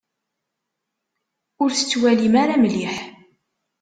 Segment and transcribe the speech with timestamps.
[1.61, 2.95] Ur tettwalim ara mliḥ.